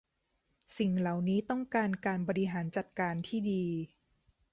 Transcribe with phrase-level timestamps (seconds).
[0.77, 3.65] สิ่งเหล่านี้ต้องการการบริหารจัดการที่ดี